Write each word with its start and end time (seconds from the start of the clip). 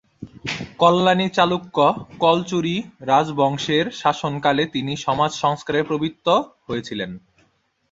কল্যাণী 0.79 1.27
চালুক্য/কলচুরি 1.29 2.75
রাজবংশের 3.01 3.85
শাসনকালে 3.91 4.63
তিনি 4.65 4.93
সমাজ 4.97 5.31
সংস্কারে 5.43 5.81
প্রবৃত্ত 5.83 6.27
হয়েছিলেন। 6.67 7.11